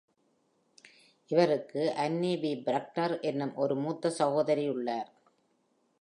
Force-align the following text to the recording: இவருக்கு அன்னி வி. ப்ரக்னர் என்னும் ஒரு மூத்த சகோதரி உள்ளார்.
இவருக்கு 1.31 1.93
அன்னி 1.95 2.35
வி. 2.35 2.51
ப்ரக்னர் 2.65 3.19
என்னும் 3.21 3.53
ஒரு 3.55 3.75
மூத்த 3.75 4.09
சகோதரி 4.09 4.65
உள்ளார். 4.69 5.09